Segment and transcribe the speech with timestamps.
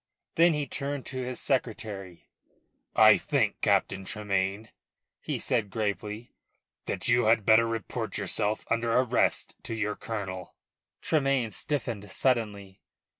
[0.33, 2.27] Then he turned to his secretary.
[2.95, 4.69] "I think, Captain Tremayne,"
[5.19, 6.31] he said gravely,
[6.87, 10.55] "that you had better report yourself under arrest to your colonel."
[11.03, 12.81] Tremayne stiffened suddenly.